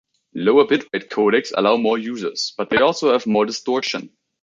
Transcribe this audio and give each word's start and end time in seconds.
Lower 0.33 0.65
bitrate 0.65 1.09
codecs 1.09 1.51
allow 1.55 1.77
more 1.77 1.99
users, 1.99 2.55
but 2.57 2.71
they 2.71 2.77
also 2.77 3.11
have 3.13 3.27
more 3.27 3.45
distortion. 3.45 4.09